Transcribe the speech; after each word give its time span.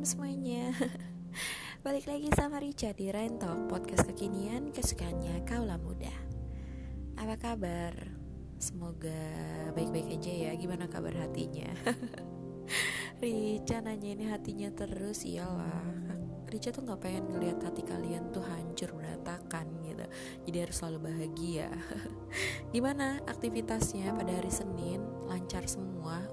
malam 0.00 0.16
semuanya. 0.16 0.72
Balik 1.84 2.08
lagi 2.08 2.32
sama 2.32 2.56
Rica 2.56 2.88
di 2.96 3.12
Rain 3.12 3.36
Talk 3.36 3.68
Podcast 3.68 4.08
kekinian 4.08 4.72
kesukaannya 4.72 5.44
kaulah 5.44 5.76
muda. 5.76 6.08
Apa 7.20 7.36
kabar? 7.36 7.92
Semoga 8.56 9.12
baik-baik 9.76 10.16
aja 10.16 10.32
ya. 10.32 10.50
Gimana 10.56 10.88
kabar 10.88 11.12
hatinya? 11.20 11.68
Rica 13.20 13.84
nanya 13.84 14.16
ini 14.16 14.24
hatinya 14.24 14.72
terus 14.72 15.28
Iyalah. 15.28 15.84
Rica 16.48 16.72
tuh 16.72 16.80
gak 16.88 17.04
pengen 17.04 17.36
ngeliat 17.36 17.60
hati 17.60 17.84
kalian 17.84 18.32
tuh 18.32 18.40
hancur 18.40 18.96
berantakan 18.96 19.68
gitu. 19.84 20.08
Jadi 20.48 20.56
harus 20.64 20.76
selalu 20.80 21.12
bahagia. 21.12 21.68
Gimana 22.72 23.20
aktivitasnya 23.28 24.16
pada 24.16 24.32
hari 24.32 24.48
Senin? 24.48 25.04
Lancar 25.28 25.68
semua 25.68 26.24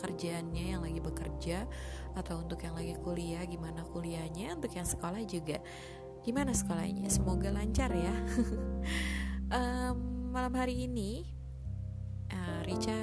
pekerjaannya 0.00 0.64
yang 0.72 0.80
lagi 0.80 1.04
bekerja 1.04 1.68
Atau 2.16 2.40
untuk 2.40 2.64
yang 2.64 2.72
lagi 2.72 2.96
kuliah 2.96 3.44
Gimana 3.44 3.84
kuliahnya? 3.84 4.56
Untuk 4.56 4.72
yang 4.72 4.88
sekolah 4.88 5.20
juga 5.28 5.60
Gimana 6.24 6.56
sekolahnya? 6.56 7.04
Semoga 7.12 7.52
lancar 7.52 7.92
ya 7.92 8.16
um, 9.56 10.32
Malam 10.32 10.56
hari 10.56 10.88
ini 10.88 11.28
uh, 12.32 12.60
Rica 12.64 12.96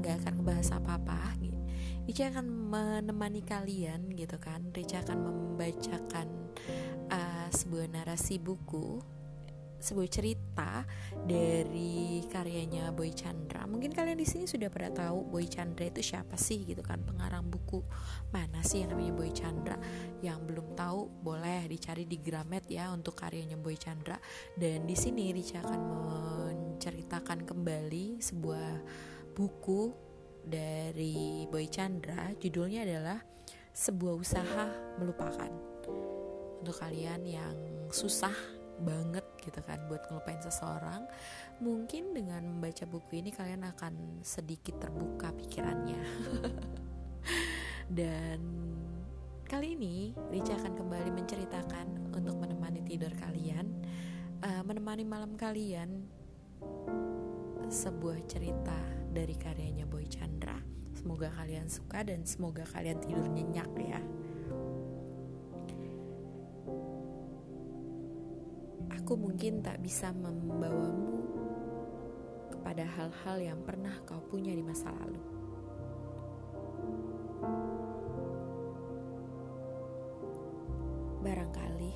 nggak 0.00 0.24
akan 0.24 0.32
ngebahas 0.40 0.68
apa-apa 0.80 1.36
gitu. 1.40 1.58
Rica 2.08 2.32
akan 2.32 2.46
menemani 2.48 3.44
kalian 3.44 4.12
gitu 4.16 4.36
kan 4.40 4.72
Rica 4.72 5.04
akan 5.04 5.18
membacakan 5.20 6.28
uh, 7.12 7.48
sebuah 7.52 7.86
narasi 7.92 8.40
buku 8.40 9.00
sebuah 9.80 10.08
cerita 10.12 10.84
dari 11.24 12.20
karyanya 12.28 12.92
Boy 12.92 13.16
Chandra. 13.16 13.64
Mungkin 13.64 13.90
kalian 13.96 14.20
di 14.20 14.28
sini 14.28 14.44
sudah 14.44 14.68
pada 14.68 14.92
tahu 14.92 15.24
Boy 15.26 15.48
Chandra 15.48 15.88
itu 15.88 16.04
siapa 16.04 16.36
sih 16.36 16.62
gitu 16.68 16.84
kan 16.84 17.00
pengarang 17.00 17.48
buku 17.48 17.80
mana 18.30 18.60
sih 18.60 18.84
yang 18.84 18.92
namanya 18.94 19.14
Boy 19.16 19.32
Chandra. 19.32 19.76
Yang 20.20 20.38
belum 20.52 20.66
tahu 20.76 21.24
boleh 21.24 21.64
dicari 21.66 22.04
di 22.04 22.20
Gramet 22.20 22.68
ya 22.68 22.92
untuk 22.92 23.16
karyanya 23.16 23.56
Boy 23.56 23.80
Chandra. 23.80 24.20
Dan 24.52 24.84
di 24.84 24.94
sini 24.94 25.32
Rica 25.32 25.64
akan 25.64 25.80
menceritakan 25.80 27.48
kembali 27.48 28.20
sebuah 28.20 28.70
buku 29.32 29.90
dari 30.44 31.48
Boy 31.48 31.66
Chandra. 31.72 32.36
Judulnya 32.36 32.84
adalah 32.84 33.18
sebuah 33.72 34.14
usaha 34.20 34.64
melupakan. 35.00 35.48
Untuk 36.60 36.76
kalian 36.76 37.24
yang 37.24 37.56
susah 37.88 38.36
banget 38.80 39.19
gitu 39.42 39.60
kan 39.64 39.80
buat 39.88 40.04
ngelupain 40.08 40.40
seseorang 40.40 41.08
mungkin 41.64 42.12
dengan 42.14 42.44
membaca 42.44 42.84
buku 42.84 43.20
ini 43.24 43.32
kalian 43.32 43.64
akan 43.66 44.24
sedikit 44.24 44.78
terbuka 44.80 45.32
pikirannya. 45.34 46.02
Dan 48.00 48.40
kali 49.44 49.74
ini 49.74 50.14
Rica 50.30 50.54
akan 50.54 50.78
kembali 50.78 51.10
menceritakan 51.10 52.14
untuk 52.14 52.38
menemani 52.38 52.86
tidur 52.86 53.10
kalian 53.18 53.66
uh, 54.46 54.62
menemani 54.62 55.02
malam 55.02 55.34
kalian 55.34 56.06
sebuah 57.70 58.22
cerita 58.30 58.76
dari 59.10 59.34
karyanya 59.34 59.86
Boy 59.90 60.06
Chandra. 60.06 60.58
Semoga 60.94 61.32
kalian 61.32 61.66
suka 61.70 62.04
dan 62.04 62.28
semoga 62.28 62.66
kalian 62.68 63.00
tidur 63.00 63.24
nyenyak 63.24 63.70
ya 63.80 64.00
Aku 69.10 69.18
mungkin 69.18 69.58
tak 69.58 69.82
bisa 69.82 70.14
membawamu 70.14 71.18
kepada 72.46 72.86
hal-hal 72.86 73.42
yang 73.42 73.58
pernah 73.66 73.90
kau 74.06 74.22
punya 74.22 74.54
di 74.54 74.62
masa 74.62 74.86
lalu. 74.86 75.18
Barangkali 81.26 81.94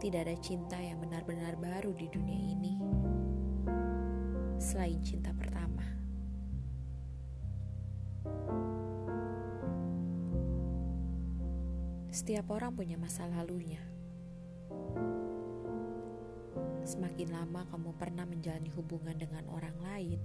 tidak 0.00 0.20
ada 0.24 0.36
cinta 0.40 0.80
yang 0.80 1.04
benar-benar 1.04 1.52
baru 1.60 1.92
di 1.92 2.08
dunia 2.08 2.40
ini 2.56 2.74
selain 4.56 5.04
cinta 5.04 5.36
pertama. 5.36 5.84
Setiap 12.08 12.48
orang 12.48 12.72
punya 12.72 12.96
masa 12.96 13.28
lalunya 13.28 14.01
Semakin 16.92 17.32
lama 17.32 17.64
kamu 17.72 17.96
pernah 17.96 18.28
menjalani 18.28 18.68
hubungan 18.76 19.16
dengan 19.16 19.48
orang 19.48 19.72
lain, 19.80 20.20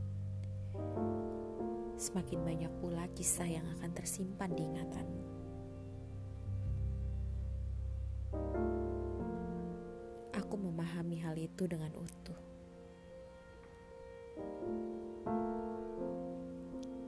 semakin 1.96 2.44
banyak 2.44 2.72
pula 2.84 3.08
kisah 3.16 3.48
yang 3.48 3.64
akan 3.80 3.88
tersimpan 3.96 4.52
di 4.52 4.68
ingatanmu. 4.68 5.24
Aku 10.36 10.56
memahami 10.60 11.24
hal 11.24 11.40
itu 11.40 11.72
dengan 11.72 11.96
utuh. 11.96 12.42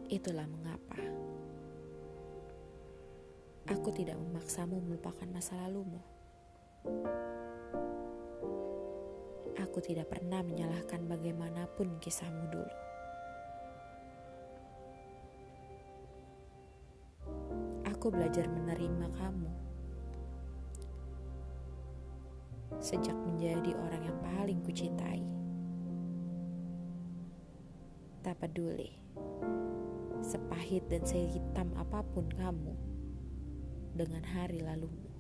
Itulah 0.08 0.48
mengapa 0.48 1.04
aku 3.68 3.92
tidak 3.92 4.16
memaksamu 4.24 4.80
melupakan 4.80 5.28
masa 5.28 5.60
lalumu. 5.68 6.00
Aku 9.60 9.84
tidak 9.84 10.08
pernah 10.08 10.40
menyalahkan 10.40 11.04
bagaimanapun 11.04 12.00
kisahmu 12.00 12.48
dulu. 12.48 12.76
Aku 17.84 18.08
belajar 18.08 18.48
menerima 18.48 19.12
kamu 19.20 19.52
sejak 22.80 23.16
menjadi 23.28 23.76
orang 23.76 24.04
yang 24.08 24.18
paling 24.24 24.60
kucintai. 24.64 25.20
Tak 28.24 28.40
peduli, 28.40 28.96
sepahit 30.24 30.88
dan 30.88 31.04
sehitam 31.04 31.76
apa 31.76 32.00
pun 32.16 32.32
kamu 32.32 32.72
dengan 34.00 34.24
hari 34.24 34.64
lalumu 34.64 35.12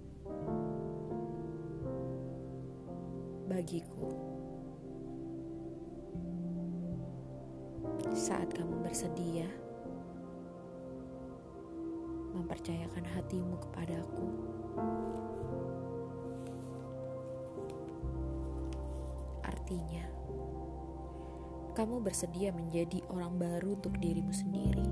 bagiku. 3.49 4.28
Saat 8.19 8.51
kamu 8.51 8.83
bersedia 8.83 9.47
mempercayakan 12.35 13.07
hatimu 13.15 13.55
kepadaku, 13.63 14.27
artinya 19.39 20.03
kamu 21.79 22.03
bersedia 22.03 22.51
menjadi 22.51 22.99
orang 23.07 23.39
baru 23.39 23.79
untuk 23.79 23.95
dirimu 24.03 24.35
sendiri. 24.35 24.83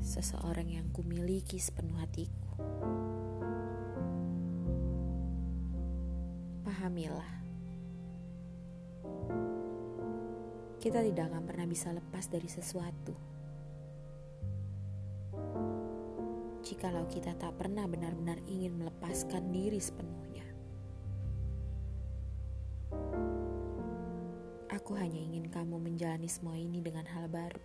Seseorang 0.00 0.80
yang 0.80 0.88
kumiliki 0.96 1.60
sepenuh 1.60 2.00
hatiku. 2.00 2.56
pahamilah. 6.64 7.39
Kita 10.80 11.04
tidak 11.04 11.28
akan 11.28 11.44
pernah 11.44 11.68
bisa 11.68 11.92
lepas 11.92 12.24
dari 12.32 12.48
sesuatu. 12.48 13.12
Jikalau 16.64 17.04
kita 17.04 17.36
tak 17.36 17.52
pernah 17.60 17.84
benar-benar 17.84 18.40
ingin 18.48 18.80
melepaskan 18.80 19.52
diri 19.52 19.76
sepenuhnya. 19.76 20.48
Aku 24.72 24.96
hanya 24.96 25.20
ingin 25.20 25.52
kamu 25.52 25.76
menjalani 25.76 26.32
semua 26.32 26.56
ini 26.56 26.80
dengan 26.80 27.04
hal 27.12 27.28
baru. 27.28 27.60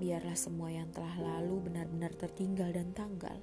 Biarlah 0.00 0.38
semua 0.40 0.72
yang 0.72 0.88
telah 0.96 1.12
lalu 1.20 1.60
benar-benar 1.60 2.16
tertinggal 2.16 2.72
dan 2.72 2.88
tanggal. 2.96 3.36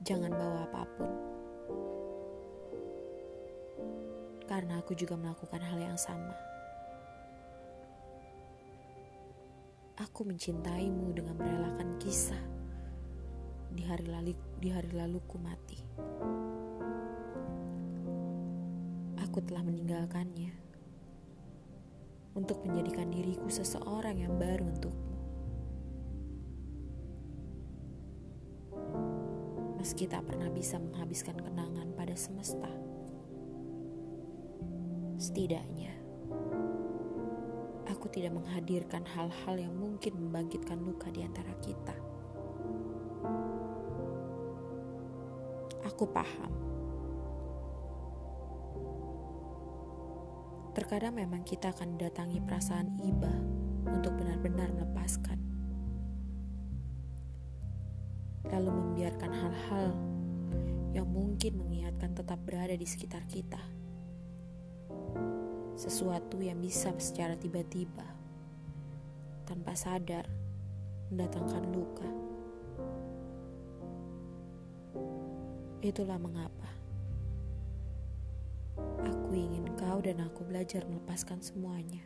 Jangan 0.00 0.32
bawa 0.32 0.64
apa 0.64 0.82
pun. 0.96 1.12
Karena 4.48 4.82
aku 4.82 4.98
juga 4.98 5.14
melakukan 5.14 5.62
hal 5.62 5.78
yang 5.78 5.98
sama. 6.00 6.34
Aku 10.00 10.24
mencintaimu 10.24 11.12
dengan 11.12 11.36
merelakan 11.36 12.00
kisah 12.00 12.40
di 13.70 13.84
hari 13.84 14.08
lalu 14.08 14.32
di 14.58 14.68
hari 14.72 14.90
laluku 14.90 15.36
mati. 15.36 15.78
Aku 19.20 19.38
telah 19.44 19.62
meninggalkannya 19.62 20.52
untuk 22.34 22.64
menjadikan 22.66 23.12
diriku 23.12 23.46
seseorang 23.46 24.18
yang 24.18 24.34
baru 24.40 24.66
untukmu. 24.66 25.10
meski 29.80 30.04
tak 30.04 30.28
pernah 30.28 30.52
bisa 30.52 30.76
menghabiskan 30.76 31.40
kenangan 31.40 31.88
pada 31.96 32.12
semesta. 32.12 32.68
Setidaknya, 35.30 35.94
aku 37.86 38.10
tidak 38.10 38.34
menghadirkan 38.34 39.06
hal-hal 39.14 39.62
yang 39.62 39.70
mungkin 39.78 40.18
membangkitkan 40.18 40.74
luka 40.82 41.06
di 41.14 41.22
antara 41.22 41.54
kita. 41.62 41.94
Aku 45.86 46.10
paham. 46.10 46.50
Terkadang 50.74 51.14
memang 51.14 51.46
kita 51.46 51.70
akan 51.78 51.94
datangi 51.94 52.42
perasaan 52.42 52.98
iba 52.98 53.30
untuk 53.86 54.18
benar-benar 54.18 54.74
melepaskan. 54.74 55.38
Lalu 58.50 58.70
membiarkan 58.82 59.30
hal-hal 59.30 59.94
yang 60.90 61.06
mungkin 61.06 61.54
mengingatkan 61.54 62.18
tetap 62.18 62.42
berada 62.42 62.74
di 62.74 62.82
sekitar 62.82 63.22
kita 63.30 63.78
sesuatu 65.80 66.44
yang 66.44 66.60
bisa 66.60 66.92
secara 67.00 67.32
tiba-tiba, 67.40 68.04
tanpa 69.48 69.72
sadar, 69.72 70.28
mendatangkan 71.08 71.64
luka. 71.72 72.08
Itulah 75.80 76.20
mengapa 76.20 76.68
aku 79.30 79.32
ingin 79.32 79.64
kau 79.78 80.02
dan 80.02 80.20
aku 80.20 80.42
belajar 80.42 80.82
melepaskan 80.90 81.38
semuanya. 81.38 82.02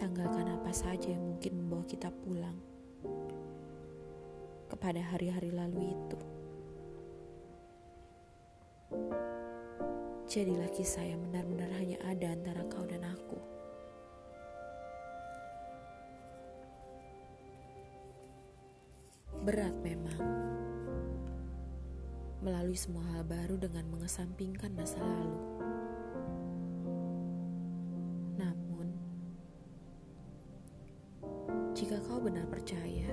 Tanggalkan 0.00 0.50
apa 0.50 0.72
saja 0.74 1.12
yang 1.12 1.22
mungkin 1.22 1.52
membawa 1.60 1.84
kita 1.86 2.10
pulang 2.24 2.58
kepada 4.72 5.04
hari-hari 5.04 5.52
lalu 5.54 5.92
itu. 5.92 6.18
Jadilah 10.24 10.72
kisah 10.72 11.04
yang 11.04 11.20
benar-benar 11.28 11.68
hanya 11.76 12.00
ada 12.08 12.32
antara 12.32 12.64
kau 12.72 12.88
dan 12.88 13.04
aku. 13.04 13.36
Berat 19.44 19.76
memang 19.84 20.24
melalui 22.40 22.76
semua 22.76 23.04
hal 23.12 23.24
baru 23.28 23.60
dengan 23.60 23.84
mengesampingkan 23.92 24.72
masa 24.72 24.96
lalu. 25.04 25.40
Namun, 28.40 28.88
jika 31.76 32.00
kau 32.08 32.20
benar 32.24 32.48
percaya 32.48 33.12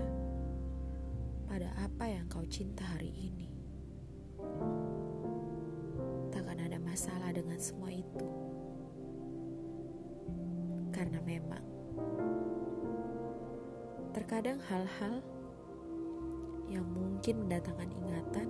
pada 1.52 1.68
apa 1.76 2.08
yang 2.08 2.28
kau 2.32 2.48
cinta 2.48 2.88
hari 2.88 3.12
ini, 3.12 3.52
masalah 6.92 7.32
dengan 7.32 7.56
semua 7.56 7.88
itu. 7.88 8.28
Karena 10.92 11.24
memang 11.24 11.64
terkadang 14.12 14.60
hal-hal 14.68 15.24
yang 16.68 16.84
mungkin 16.92 17.48
mendatangkan 17.48 17.96
ingatan 17.96 18.48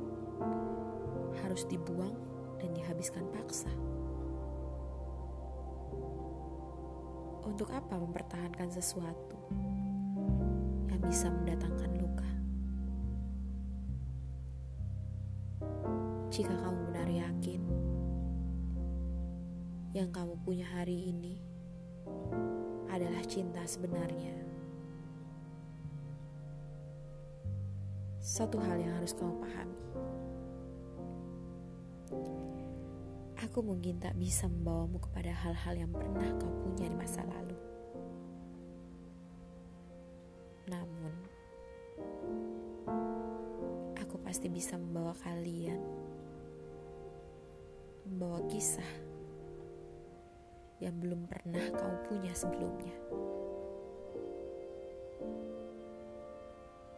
harus 1.45 1.69
dibuang 1.69 2.17
dan 2.57 2.73
dihabiskan 2.73 3.29
paksa. 3.29 3.69
Untuk 7.45 7.69
apa 7.69 7.93
mempertahankan 7.93 8.73
sesuatu 8.73 9.37
yang 10.89 11.01
bisa 11.05 11.29
mendatangkan 11.29 11.91
luka? 11.93 12.31
Jika 16.33 16.57
kamu 16.57 16.79
benar 16.89 17.09
yakin 17.09 17.90
yang 19.91 20.07
kamu 20.07 20.39
punya 20.47 20.63
hari 20.71 21.11
ini 21.11 21.35
adalah 22.87 23.19
cinta 23.27 23.59
sebenarnya. 23.67 24.39
Satu 28.23 28.55
hal 28.63 28.79
yang 28.79 28.95
harus 28.95 29.11
kamu 29.11 29.35
pahami. 29.43 29.79
Aku 33.43 33.59
mungkin 33.59 33.99
tak 33.99 34.15
bisa 34.15 34.47
membawamu 34.47 34.95
kepada 35.03 35.35
hal-hal 35.35 35.75
yang 35.75 35.91
pernah 35.91 36.29
kau 36.39 36.53
punya 36.63 36.87
di 36.87 36.95
masa 36.95 37.27
lalu. 37.27 37.59
Namun, 40.71 41.13
aku 43.99 44.15
pasti 44.23 44.47
bisa 44.47 44.79
membawa 44.79 45.11
kalian 45.19 45.83
membawa 48.07 48.39
kisah 48.47 49.10
yang 50.81 50.97
belum 50.97 51.29
pernah 51.29 51.61
kau 51.77 51.93
punya 52.09 52.33
sebelumnya. 52.33 52.97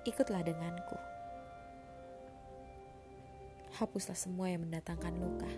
Ikutlah 0.08 0.40
denganku. 0.44 0.98
Hapuslah 3.76 4.16
semua 4.16 4.48
yang 4.48 4.64
mendatangkan 4.64 5.14
luka. 5.20 5.52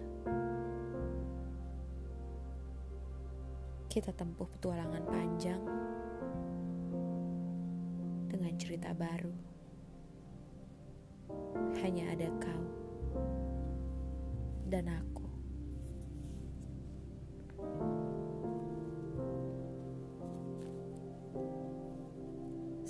Kita 3.86 4.12
tempuh 4.12 4.50
petualangan 4.50 5.06
panjang 5.06 5.62
dengan 8.28 8.54
cerita 8.57 8.92
baru. 8.92 9.33
Hanya 11.86 12.12
ada 12.12 12.28
kau 12.42 12.66
dan 14.66 14.89
aku. 14.89 15.15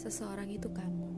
Seseorang 0.05 0.45
itu 0.53 0.69
kamu. 0.69 1.09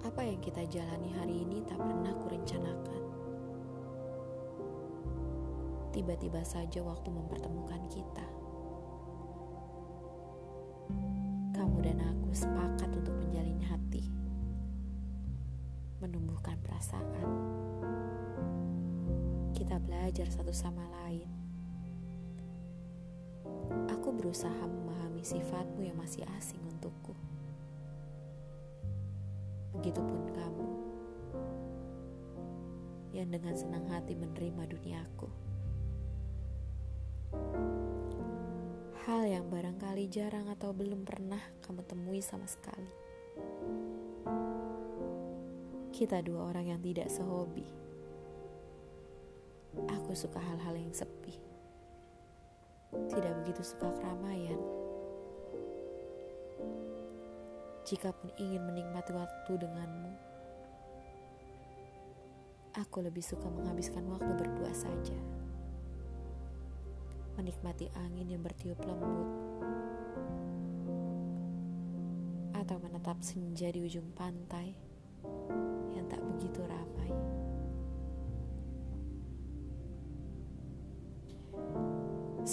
Apa 0.00 0.24
yang 0.24 0.40
kita 0.40 0.64
jalani 0.72 1.12
hari 1.12 1.44
ini 1.44 1.60
tak 1.68 1.76
pernah 1.76 2.16
kurencanakan. 2.24 3.02
Tiba-tiba 5.92 6.40
saja 6.40 6.80
waktu 6.80 7.12
mempertemukan 7.12 7.84
kita. 7.92 8.26
Kamu 11.52 11.78
dan 11.84 12.00
aku 12.00 12.32
sepakat 12.32 12.88
untuk 12.96 13.12
menjalin 13.20 13.60
hati. 13.60 14.08
Menumbuhkan 16.00 16.56
perasaan. 16.64 17.28
Kita 19.52 19.76
belajar 19.84 20.32
satu 20.32 20.50
sama 20.56 20.88
lain 21.04 21.43
berusaha 24.14 24.64
memahami 24.64 25.26
sifatmu 25.26 25.84
yang 25.84 25.98
masih 25.98 26.22
asing 26.38 26.62
untukku. 26.64 27.12
Begitupun 29.74 30.22
kamu 30.32 30.68
yang 33.14 33.28
dengan 33.30 33.54
senang 33.54 33.86
hati 33.90 34.14
menerima 34.16 34.62
duniaku. 34.70 35.28
Hal 39.04 39.28
yang 39.28 39.52
barangkali 39.52 40.08
jarang 40.08 40.48
atau 40.48 40.72
belum 40.72 41.04
pernah 41.04 41.42
kamu 41.60 41.84
temui 41.84 42.24
sama 42.24 42.48
sekali. 42.48 42.88
Kita 45.92 46.24
dua 46.24 46.50
orang 46.50 46.74
yang 46.74 46.80
tidak 46.80 47.12
sehobi. 47.12 47.68
Aku 49.90 50.16
suka 50.16 50.40
hal-hal 50.40 50.74
yang 50.78 50.94
sepi 50.94 51.43
tidak 53.10 53.32
begitu 53.42 53.62
suka 53.62 53.90
keramaian. 54.00 54.60
Jikapun 57.84 58.32
ingin 58.40 58.64
menikmati 58.64 59.12
waktu 59.12 59.52
denganmu, 59.60 60.12
aku 62.80 63.04
lebih 63.04 63.20
suka 63.20 63.44
menghabiskan 63.52 64.08
waktu 64.08 64.32
berdua 64.32 64.72
saja. 64.72 65.18
Menikmati 67.36 67.92
angin 67.98 68.30
yang 68.32 68.40
bertiup 68.40 68.80
lembut, 68.88 69.28
atau 72.64 72.80
menetap 72.80 73.20
senja 73.20 73.68
di 73.68 73.84
ujung 73.84 74.08
pantai 74.16 74.72
yang 75.92 76.08
tak 76.08 76.24
begitu 76.24 76.64
ramai. 76.64 77.12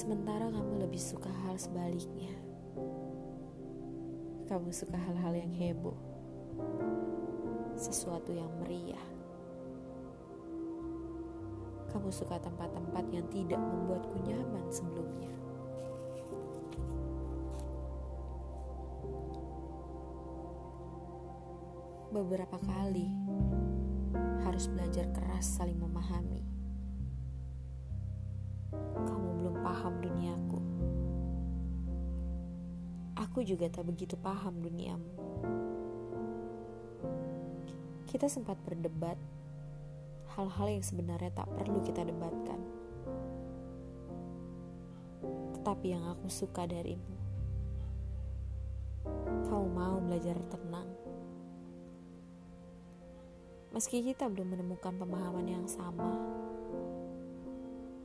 Sementara 0.01 0.49
kamu 0.49 0.81
lebih 0.81 0.97
suka 0.97 1.29
hal 1.45 1.61
sebaliknya. 1.61 2.33
Kamu 4.49 4.73
suka 4.73 4.97
hal-hal 4.97 5.37
yang 5.37 5.53
heboh, 5.53 5.93
sesuatu 7.77 8.33
yang 8.33 8.49
meriah. 8.57 9.05
Kamu 11.93 12.09
suka 12.09 12.41
tempat-tempat 12.41 13.05
yang 13.13 13.29
tidak 13.29 13.61
membuatku 13.61 14.17
nyaman 14.25 14.65
sebelumnya. 14.73 15.37
Beberapa 22.09 22.57
kali 22.57 23.05
harus 24.49 24.65
belajar 24.65 25.05
keras 25.13 25.61
saling 25.61 25.77
memahami. 25.77 26.60
Juga 33.51 33.67
tak 33.67 33.83
begitu 33.83 34.15
paham 34.15 34.63
duniamu. 34.63 35.11
Kita 38.07 38.31
sempat 38.31 38.55
berdebat 38.63 39.19
hal-hal 40.39 40.79
yang 40.79 40.83
sebenarnya 40.83 41.35
tak 41.35 41.51
perlu 41.59 41.83
kita 41.83 42.07
debatkan. 42.07 42.59
Tetapi 45.59 45.85
yang 45.91 46.07
aku 46.15 46.31
suka 46.31 46.63
darimu, 46.63 47.15
kau 49.51 49.67
mau 49.67 49.99
belajar 49.99 50.39
tenang. 50.47 50.87
Meski 53.75 54.03
kita 54.03 54.31
belum 54.31 54.55
menemukan 54.55 54.95
pemahaman 54.95 55.47
yang 55.47 55.67
sama, 55.67 56.15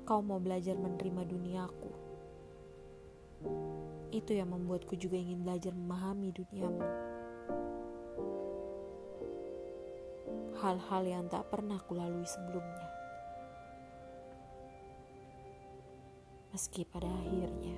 kau 0.06 0.22
mau 0.22 0.38
belajar 0.42 0.74
menerima 0.78 1.22
duniaku. 1.26 1.90
Itu 4.14 4.32
yang 4.32 4.54
membuatku 4.54 4.94
juga 4.94 5.18
ingin 5.18 5.42
belajar 5.42 5.74
memahami 5.74 6.30
duniamu. 6.30 6.86
Hal-hal 10.56 11.02
yang 11.04 11.24
tak 11.28 11.46
pernah 11.52 11.76
kulalui 11.84 12.24
sebelumnya. 12.24 12.88
Meski 16.56 16.88
pada 16.88 17.04
akhirnya, 17.04 17.76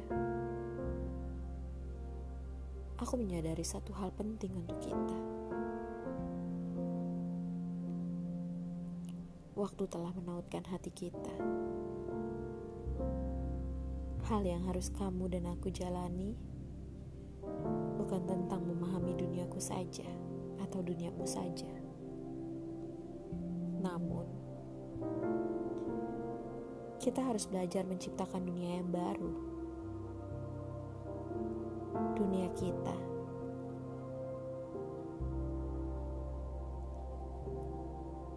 aku 3.03 3.19
menyadari 3.19 3.67
satu 3.67 3.91
hal 3.99 4.15
penting 4.15 4.55
untuk 4.55 4.79
kita. 4.79 5.19
Waktu 9.59 9.83
telah 9.91 10.15
menautkan 10.15 10.63
hati 10.71 10.95
kita. 10.95 11.35
Hal 14.29 14.45
yang 14.45 14.61
harus 14.69 14.93
kamu 14.93 15.33
dan 15.33 15.49
aku 15.49 15.73
jalani 15.73 16.37
bukan 17.97 18.29
tentang 18.29 18.61
memahami 18.61 19.17
duniaku 19.17 19.57
saja 19.57 20.05
atau 20.61 20.85
duniamu 20.85 21.25
saja. 21.25 21.73
Namun, 23.81 24.29
kita 27.01 27.25
harus 27.25 27.49
belajar 27.49 27.89
menciptakan 27.89 28.45
dunia 28.45 28.85
yang 28.85 28.93
baru. 28.93 29.33
Dunia 32.13 32.53
kita. 32.53 32.97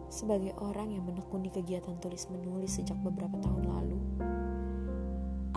Sebagai 0.08 0.56
orang 0.56 0.96
yang 0.96 1.04
menekuni 1.04 1.52
kegiatan 1.52 2.00
tulis-menulis 2.00 2.80
sejak 2.80 2.96
beberapa 3.04 3.36
tahun 3.44 3.64
lalu, 3.68 4.00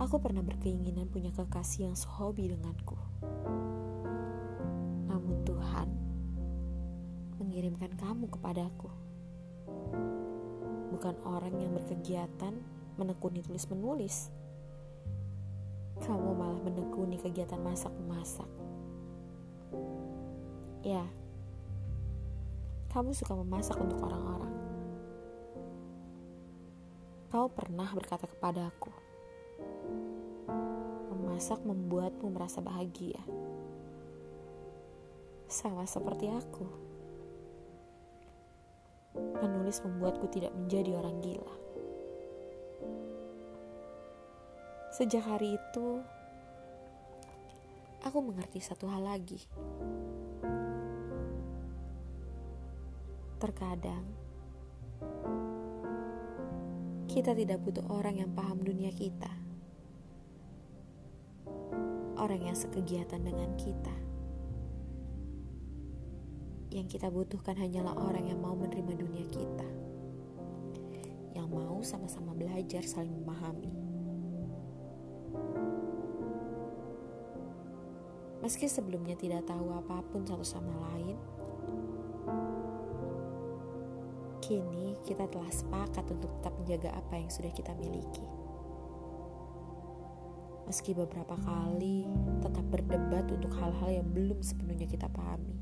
aku 0.05 0.21
pernah 0.21 0.45
berkeinginan 0.45 1.09
punya 1.09 1.33
kekasih 1.33 1.89
yang 1.89 1.97
sehobi 1.97 2.53
denganku. 2.53 2.93
Namun 5.09 5.41
Tuhan 5.41 5.89
mengirimkan 7.41 7.89
kamu 7.97 8.29
kepadaku. 8.29 8.93
Bukan 10.93 11.17
orang 11.25 11.57
yang 11.57 11.73
berkegiatan 11.73 12.53
menekuni 13.01 13.41
tulis-menulis. 13.41 14.29
Kamu 16.05 16.37
malah 16.37 16.61
menekuni 16.61 17.17
kegiatan 17.17 17.57
masak-memasak. 17.65 18.47
Ya, 20.85 21.01
kamu 22.93 23.09
suka 23.17 23.33
memasak 23.33 23.73
untuk 23.81 24.05
orang-orang. 24.05 24.53
Kau 27.33 27.49
pernah 27.49 27.89
berkata 27.89 28.29
kepadaku, 28.29 28.93
memasak 31.35 31.67
membuatmu 31.67 32.31
merasa 32.31 32.63
bahagia. 32.63 33.19
Sama 35.51 35.83
seperti 35.83 36.31
aku. 36.31 36.63
Menulis 39.43 39.83
membuatku 39.83 40.31
tidak 40.31 40.55
menjadi 40.55 40.95
orang 40.95 41.19
gila. 41.19 41.55
Sejak 44.95 45.27
hari 45.27 45.59
itu, 45.59 45.99
aku 48.07 48.17
mengerti 48.23 48.63
satu 48.63 48.87
hal 48.87 49.03
lagi. 49.03 49.43
Terkadang, 53.43 54.07
kita 57.11 57.35
tidak 57.35 57.59
butuh 57.59 57.83
orang 57.91 58.23
yang 58.23 58.31
paham 58.31 58.63
dunia 58.63 58.95
kita, 58.95 59.44
orang 62.25 62.41
yang 62.41 62.57
sekegiatan 62.57 63.21
dengan 63.21 63.53
kita. 63.53 63.93
Yang 66.73 66.97
kita 66.97 67.13
butuhkan 67.13 67.53
hanyalah 67.53 67.93
orang 67.93 68.25
yang 68.33 68.41
mau 68.41 68.57
menerima 68.57 68.97
dunia 68.97 69.25
kita, 69.29 69.69
yang 71.37 71.45
mau 71.53 71.85
sama-sama 71.85 72.33
belajar 72.33 72.81
saling 72.81 73.13
memahami. 73.13 73.69
Meski 78.41 78.65
sebelumnya 78.65 79.13
tidak 79.13 79.45
tahu 79.45 79.69
apa 79.77 80.01
pun 80.09 80.25
satu 80.25 80.41
sama 80.41 80.73
lain, 80.91 81.17
kini 84.41 84.97
kita 85.05 85.29
telah 85.29 85.53
sepakat 85.53 86.09
untuk 86.09 86.33
tetap 86.41 86.57
menjaga 86.57 86.89
apa 86.97 87.21
yang 87.21 87.29
sudah 87.29 87.53
kita 87.53 87.77
miliki. 87.77 88.44
Meski 90.65 90.97
beberapa 90.97 91.37
kali 91.37 92.09
tetap 92.41 92.65
berdebat 92.73 93.29
untuk 93.29 93.53
hal-hal 93.57 94.01
yang 94.01 94.07
belum 94.09 94.41
sepenuhnya 94.41 94.89
kita 94.89 95.05
pahami. 95.09 95.57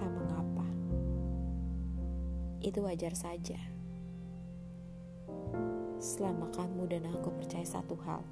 Tak 0.00 0.10
mengapa. 0.10 0.66
Itu 2.64 2.80
wajar 2.84 3.12
saja. 3.12 3.60
Selama 6.00 6.48
kamu 6.56 6.88
dan 6.88 7.04
aku 7.12 7.28
percaya 7.36 7.68
satu 7.68 7.92
hal 8.08 8.24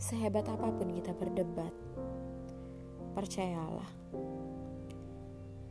Sehebat 0.00 0.48
apa 0.48 0.72
pun 0.72 0.96
kita 0.96 1.12
berdebat, 1.12 1.76
percayalah, 3.12 3.92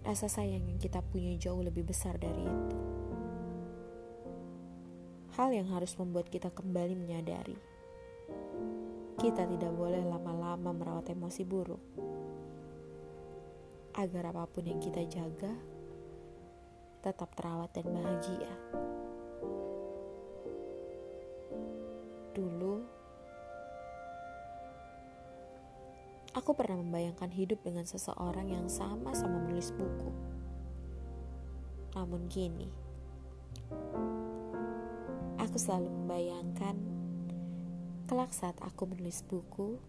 rasa 0.06 0.30
sayang 0.30 0.70
yang 0.70 0.78
kita 0.78 1.02
punya 1.02 1.34
jauh 1.34 1.66
lebih 1.66 1.82
besar 1.82 2.14
dari 2.22 2.46
itu. 2.46 2.99
Hal 5.40 5.56
yang 5.56 5.72
harus 5.72 5.96
membuat 5.96 6.28
kita 6.28 6.52
kembali 6.52 7.00
menyadari, 7.00 7.56
kita 9.16 9.48
tidak 9.48 9.72
boleh 9.72 10.04
lama-lama 10.04 10.76
merawat 10.76 11.16
emosi 11.16 11.48
buruk, 11.48 11.80
agar 13.96 14.36
apa 14.36 14.44
pun 14.52 14.68
yang 14.68 14.84
kita 14.84 15.00
jaga 15.08 15.56
tetap 17.00 17.32
terawat 17.40 17.72
dan 17.72 17.88
bahagia. 17.88 18.52
Dulu, 22.36 23.00
Aku 26.36 26.52
pernah 26.52 26.84
membayangkan 26.84 27.32
hidup 27.32 27.64
dengan 27.64 27.88
seseorang 27.88 28.52
yang 28.52 28.68
sama-sama 28.68 29.40
menulis 29.40 29.72
buku. 29.72 30.12
Namun 31.96 32.28
kini, 32.28 32.70
aku 35.40 35.56
selalu 35.56 35.88
membayangkan 35.88 36.76
kelak 38.12 38.36
saat 38.36 38.60
aku 38.60 38.92
menulis 38.92 39.24
buku, 39.24 39.80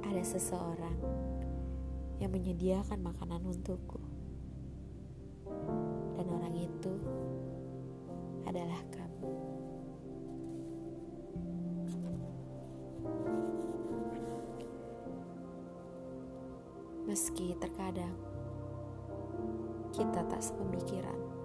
ada 0.00 0.22
seseorang 0.24 0.96
yang 2.16 2.32
menyediakan 2.32 3.04
makanan 3.04 3.44
untukku. 3.44 4.00
Dan 6.16 6.26
orang 6.32 6.56
itu 6.56 6.94
adalah 8.48 8.80
kamu. 8.88 9.28
Meski 17.10 17.58
terkadang 17.58 18.14
kita 19.90 20.22
tak 20.30 20.40
sepemikiran. 20.40 21.39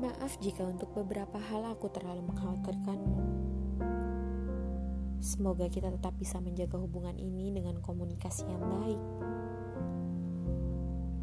Maaf 0.00 0.40
jika 0.40 0.64
untuk 0.64 0.96
beberapa 0.96 1.36
hal 1.36 1.76
aku 1.76 1.92
terlalu 1.92 2.24
mengkhawatirkanmu. 2.32 3.20
Semoga 5.20 5.68
kita 5.68 5.92
tetap 5.92 6.16
bisa 6.16 6.40
menjaga 6.40 6.80
hubungan 6.80 7.12
ini 7.20 7.52
dengan 7.52 7.76
komunikasi 7.84 8.48
yang 8.48 8.64
baik. 8.64 9.00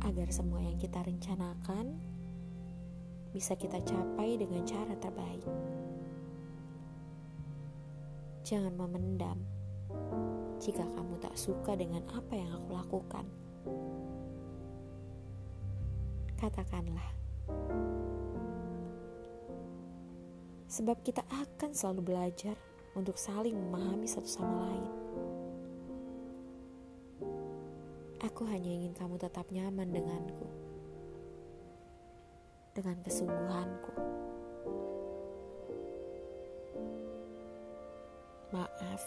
Agar 0.06 0.30
semua 0.30 0.62
yang 0.62 0.78
kita 0.78 1.02
rencanakan 1.02 1.98
bisa 3.34 3.58
kita 3.58 3.82
capai 3.82 4.38
dengan 4.38 4.62
cara 4.62 4.94
terbaik. 5.02 5.50
Jangan 8.46 8.78
memendam 8.78 9.42
jika 10.62 10.86
kamu 10.86 11.18
tak 11.18 11.34
suka 11.34 11.74
dengan 11.74 12.06
apa 12.14 12.34
yang 12.38 12.54
aku 12.54 12.70
lakukan. 12.78 13.26
Katakanlah, 16.38 17.10
sebab 20.68 21.00
kita 21.04 21.24
akan 21.32 21.72
selalu 21.72 22.14
belajar 22.14 22.56
untuk 22.96 23.16
saling 23.16 23.56
memahami 23.56 24.08
satu 24.08 24.28
sama 24.28 24.68
lain. 24.68 24.92
Aku 28.24 28.44
hanya 28.48 28.70
ingin 28.70 28.94
kamu 28.96 29.16
tetap 29.16 29.48
nyaman 29.50 29.90
denganku, 29.90 30.48
dengan 32.76 32.98
kesungguhanku. 33.02 33.94
Maaf 38.48 39.04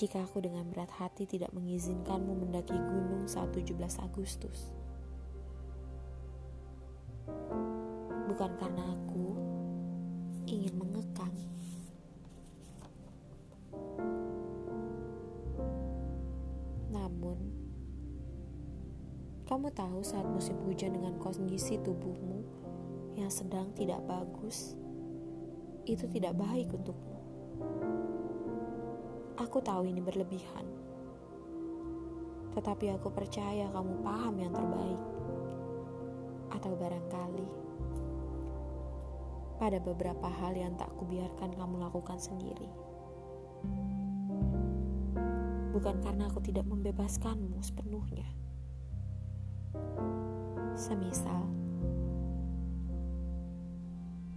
jika 0.00 0.24
aku 0.24 0.40
dengan 0.40 0.64
berat 0.72 0.88
hati 0.96 1.28
tidak 1.28 1.52
mengizinkanmu 1.52 2.32
mendaki 2.32 2.72
gunung 2.72 3.28
saat 3.28 3.52
17 3.52 3.76
Agustus. 4.00 4.79
Saat 20.00 20.24
musim 20.24 20.56
hujan 20.64 20.96
dengan 20.96 21.16
kondisi 21.20 21.76
tubuhmu 21.80 22.40
yang 23.20 23.28
sedang 23.28 23.68
tidak 23.76 24.00
bagus, 24.08 24.74
itu 25.84 26.08
tidak 26.08 26.36
baik 26.40 26.72
untukmu. 26.72 27.16
Aku 29.36 29.60
tahu 29.60 29.88
ini 29.88 30.00
berlebihan, 30.00 30.64
tetapi 32.56 32.96
aku 32.96 33.08
percaya 33.12 33.68
kamu 33.72 34.00
paham 34.00 34.34
yang 34.40 34.52
terbaik, 34.52 35.02
atau 36.52 36.72
barangkali 36.76 37.48
pada 39.60 39.76
beberapa 39.76 40.28
hal 40.28 40.56
yang 40.56 40.72
tak 40.80 40.88
kubiarkan 40.96 41.52
kamu 41.52 41.76
lakukan 41.84 42.16
sendiri. 42.16 42.68
Bukan 45.76 46.00
karena 46.00 46.32
aku 46.32 46.40
tidak 46.40 46.64
membebaskanmu 46.64 47.60
sepenuhnya. 47.60 48.39
Semisal, 50.80 51.44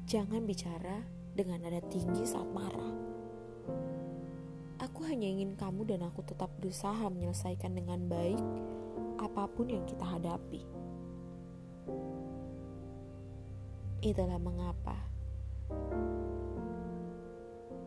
jangan 0.03 0.43
bicara 0.43 0.99
dengan 1.31 1.63
nada 1.63 1.79
tinggi 1.87 2.27
saat 2.27 2.43
marah. 2.51 2.91
Aku 4.83 5.07
hanya 5.07 5.23
ingin 5.23 5.55
kamu 5.55 5.87
dan 5.87 6.03
aku 6.03 6.19
tetap 6.27 6.51
berusaha 6.59 7.07
menyelesaikan 7.07 7.71
dengan 7.71 8.11
baik 8.11 8.43
apa 9.23 9.47
pun 9.47 9.71
yang 9.71 9.87
kita 9.87 10.03
hadapi. 10.03 10.67
Itulah 14.03 14.35
mengapa 14.35 14.99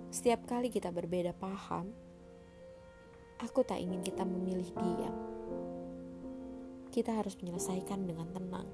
setiap 0.08 0.48
kali 0.48 0.72
kita 0.72 0.88
berbeda 0.96 1.36
paham, 1.36 1.92
aku 3.36 3.60
tak 3.68 3.84
ingin 3.84 4.00
kita 4.00 4.24
memilih 4.24 4.72
diam. 4.72 5.35
Kita 6.96 7.12
harus 7.12 7.36
menyelesaikan 7.36 8.08
dengan 8.08 8.24
tenang. 8.32 8.68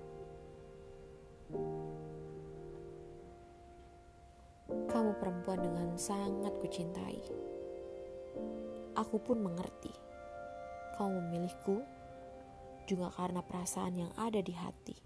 Kamu 4.86 5.18
perempuan 5.18 5.58
dengan 5.58 5.98
sangat 5.98 6.54
kucintai. 6.62 7.18
Aku 8.94 9.18
pun 9.18 9.42
mengerti. 9.42 9.90
Kau 10.94 11.10
memilihku 11.10 11.82
juga 12.86 13.10
karena 13.10 13.42
perasaan 13.42 14.06
yang 14.06 14.12
ada 14.14 14.38
di 14.38 14.54
hati. 14.54 14.96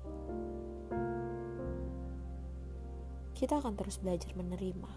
Kita 3.33 3.65
akan 3.65 3.81
terus 3.81 3.97
belajar 3.97 4.37
menerima. 4.37 4.93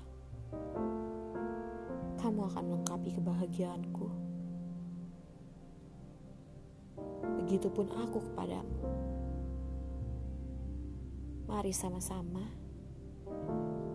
Kamu 2.19 2.39
akan 2.51 2.63
melengkapi 2.67 3.15
kebahagiaanku. 3.15 3.98
Begitupun 7.49 7.89
aku 7.89 8.21
kepadamu. 8.29 8.77
Mari 11.49 11.73
sama-sama 11.73 12.45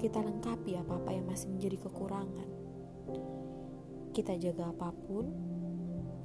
kita 0.02 0.18
lengkapi 0.18 0.74
apa-apa 0.74 1.14
yang 1.14 1.30
masih 1.30 1.54
menjadi 1.54 1.86
kekurangan. 1.86 2.50
Kita 4.10 4.34
jaga 4.42 4.74
apa 4.74 4.90
pun 4.90 5.30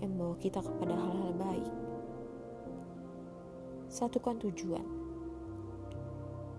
yang 0.01 0.17
membawa 0.17 0.41
kita 0.41 0.57
kepada 0.57 0.97
hal-hal 0.97 1.29
baik. 1.37 1.73
Satukan 3.93 4.41
tujuan 4.49 4.89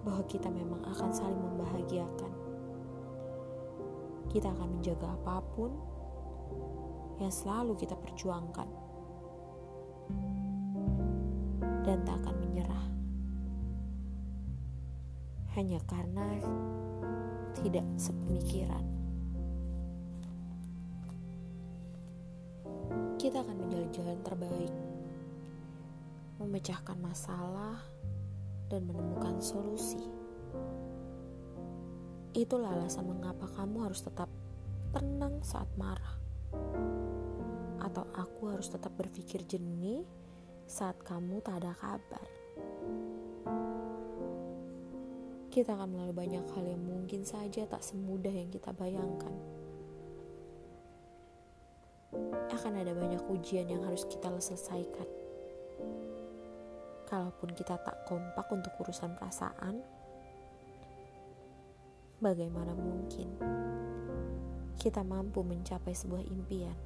bahwa 0.07 0.23
kita 0.31 0.55
memang 0.55 0.87
akan 0.87 1.11
saling 1.11 1.51
membahagiakan. 1.51 2.33
Kita 4.31 4.55
akan 4.55 4.79
menjaga 4.79 5.19
apa 5.19 5.43
pun 5.51 5.75
yang 7.19 7.35
selalu 7.35 7.75
kita 7.75 7.99
perjuangkan 7.99 8.90
dan 11.91 12.07
tak 12.07 12.23
akan 12.23 12.39
menyerah 12.39 12.87
hanya 15.59 15.83
karena 15.91 16.39
tidak 17.59 17.83
sepemikiran. 17.99 18.87
Kita 23.19 23.43
akan 23.43 23.57
menjalin 23.67 23.91
jalan 23.91 24.19
terbaik, 24.23 24.75
memecahkan 26.39 26.95
masalah, 27.03 27.83
dan 28.71 28.87
menemukan 28.87 29.43
solusi. 29.43 29.99
Itulah 32.39 32.79
alasan 32.79 33.11
mengapa 33.11 33.51
kamu 33.59 33.91
harus 33.91 34.07
tetap 34.07 34.31
tenang 34.95 35.43
saat 35.43 35.67
marah, 35.75 36.15
atau 37.83 38.07
aku 38.15 38.55
harus 38.55 38.71
tetap 38.71 38.95
berpikir 38.95 39.43
jernih 39.43 40.07
saat 40.71 40.95
kamu 41.03 41.43
tak 41.43 41.67
ada 41.67 41.75
kabar. 41.75 42.27
Kita 45.51 45.75
akan 45.75 45.89
melalui 45.91 46.15
banyak 46.15 46.47
hal 46.55 46.63
yang 46.63 46.87
mungkin 46.87 47.27
saja 47.27 47.67
tak 47.67 47.83
semudah 47.83 48.31
yang 48.31 48.47
kita 48.55 48.71
bayangkan. 48.71 49.35
Akan 52.55 52.79
ada 52.79 52.95
banyak 52.95 53.19
ujian 53.27 53.67
yang 53.67 53.83
harus 53.83 54.07
kita 54.07 54.31
selesaikan. 54.39 55.11
Kalaupun 57.11 57.51
kita 57.59 57.75
tak 57.83 58.07
kompak 58.07 58.47
untuk 58.55 58.71
urusan 58.79 59.19
perasaan, 59.19 59.83
bagaimana 62.23 62.79
mungkin 62.79 63.27
kita 64.79 65.03
mampu 65.03 65.43
mencapai 65.43 65.91
sebuah 65.91 66.23
impian? 66.31 66.79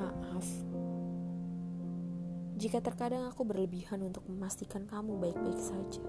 Maaf 0.00 0.85
jika 2.56 2.80
terkadang 2.80 3.28
aku 3.28 3.44
berlebihan 3.44 4.00
untuk 4.00 4.24
memastikan 4.32 4.88
kamu 4.88 5.20
baik-baik 5.20 5.60
saja. 5.60 6.00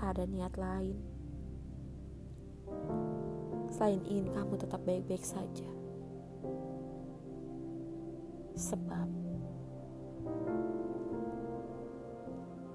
Tak 0.00 0.16
ada 0.16 0.24
niat 0.24 0.56
lain 0.56 0.96
selain 3.68 4.00
ingin 4.08 4.32
kamu 4.32 4.56
tetap 4.56 4.80
baik-baik 4.88 5.20
saja. 5.20 5.68
Sebab 8.56 9.10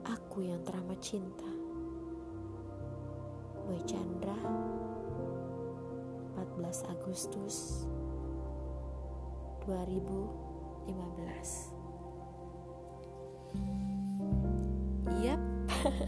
aku 0.06 0.46
yang 0.46 0.62
teramat 0.62 1.00
cinta. 1.02 1.50
Boy 3.66 3.82
Chandra 3.86 4.38
14 6.38 6.94
Agustus 6.94 7.86
2000 9.66 10.49
15 10.90 11.70
Yap. 15.20 15.42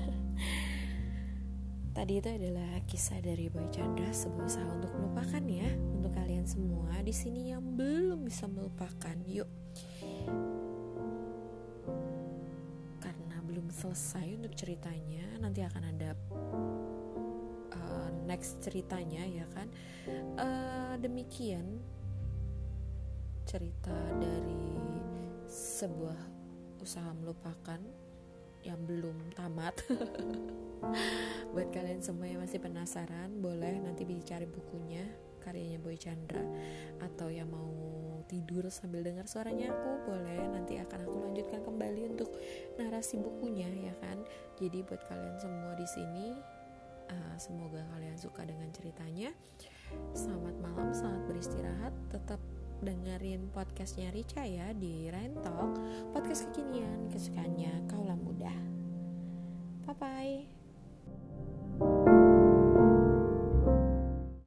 Tadi 1.97 2.13
itu 2.17 2.29
adalah 2.31 2.79
kisah 2.87 3.19
dari 3.19 3.51
Boy 3.51 3.67
Chandra. 3.69 4.07
Sebuah 4.09 4.47
usaha 4.47 4.65
untuk 4.71 4.89
melupakan 4.95 5.43
ya 5.43 5.67
Untuk 5.93 6.15
kalian 6.15 6.47
semua 6.47 6.97
di 7.03 7.13
sini 7.13 7.51
yang 7.51 7.61
belum 7.77 8.25
bisa 8.25 8.47
melupakan 8.47 9.13
Yuk. 9.27 9.49
Karena 13.03 13.37
belum 13.45 13.69
selesai 13.69 14.39
untuk 14.39 14.55
ceritanya 14.57 15.27
Nanti 15.43 15.61
akan 15.61 15.83
ada 15.91 16.15
uh, 17.75 18.09
next 18.25 18.63
ceritanya 18.63 19.27
ya 19.27 19.45
kan? 19.51 19.67
Uh, 20.39 20.95
Demikian 20.97 21.83
cerita 23.51 23.91
dari 24.15 24.63
sebuah 25.51 26.15
usaha 26.79 27.11
melupakan 27.11 27.83
yang 28.63 28.79
belum 28.87 29.35
tamat. 29.35 29.75
Buat 31.51 31.67
kalian 31.75 31.99
semua 31.99 32.31
yang 32.31 32.39
masih 32.39 32.63
penasaran 32.63 33.43
boleh 33.43 33.83
nanti 33.83 34.07
cari 34.23 34.47
bukunya 34.47 35.03
karyanya 35.43 35.83
Boy 35.83 35.99
Chandra. 35.99 36.39
Atau 37.03 37.27
yang 37.27 37.51
mau 37.51 37.75
tidur 38.31 38.71
sambil 38.71 39.03
dengar 39.03 39.27
suaranya 39.27 39.75
aku 39.75 40.15
boleh. 40.15 40.47
Nanti 40.47 40.79
akan 40.79 41.11
aku 41.11 41.17
lanjutkan 41.19 41.59
kembali 41.59 42.07
untuk 42.07 42.31
narasi 42.79 43.19
bukunya 43.19 43.67
ya 43.67 43.91
kan? 43.99 44.23
Jadi 44.63 44.79
buat 44.87 45.03
kalian 45.11 45.35
semua 45.43 45.75
di 45.75 45.87
sini 45.91 46.39
uh, 47.11 47.35
semoga 47.35 47.83
kalian 47.99 48.15
suka 48.15 48.47
dengan 48.47 48.71
ceritanya. 48.71 49.35
Selamat 50.15 50.55
malam 50.63 50.95
selamat 50.95 51.27
beristirahat. 51.27 51.91
Tetap 52.15 52.39
dengerin 52.81 53.53
podcastnya 53.53 54.09
Rica 54.09 54.41
ya 54.41 54.73
di 54.73 55.07
Rentalk 55.07 55.77
podcast 56.13 56.49
kekinian 56.51 57.13
kesukaannya 57.13 57.85
kaulah 57.89 58.17
muda 58.17 58.53
bye 59.85 59.95
bye 59.97 60.60